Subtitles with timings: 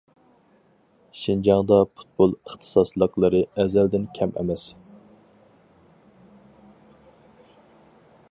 [1.23, 4.65] شىنجاڭدا پۇتبول ئىختىساسلىقلىرى ئەزەلدىن كەم ئەمەس.